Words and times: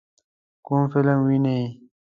کوم 0.65 0.81
فلم 0.91 1.19
وینئ؟ 1.27 1.61